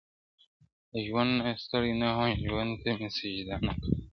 [0.91, 3.99] له ژونده ستړی نه وم، ژوند ته مي سجده نه کول.